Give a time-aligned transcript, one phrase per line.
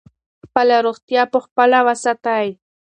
[0.45, 2.47] خپله روغتیا په خپله وساتئ.